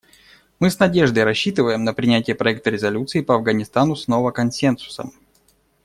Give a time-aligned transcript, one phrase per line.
[0.59, 5.13] Мы с надеждой рассчитываем на принятие проекта резолюции по Афганистану снова консенсусом.